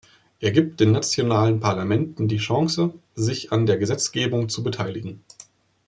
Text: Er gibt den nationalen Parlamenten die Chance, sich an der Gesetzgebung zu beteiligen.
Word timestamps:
Er 0.39 0.49
gibt 0.49 0.79
den 0.79 0.93
nationalen 0.93 1.59
Parlamenten 1.59 2.27
die 2.27 2.39
Chance, 2.39 2.91
sich 3.13 3.51
an 3.51 3.67
der 3.67 3.77
Gesetzgebung 3.77 4.49
zu 4.49 4.63
beteiligen. 4.63 5.21